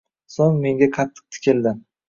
[0.35, 1.79] So‘ng menga qattiq tikildi